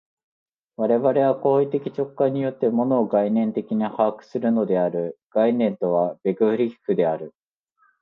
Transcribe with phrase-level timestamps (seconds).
[0.77, 7.35] 我々は行為的直観によって、物を概念的に把握するのである（概念とはベグリッフである）。